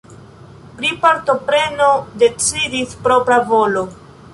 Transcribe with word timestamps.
Pri 0.79 0.89
partopreno 1.03 1.91
decidis 2.25 3.01
propra 3.07 3.43
volo. 3.57 3.91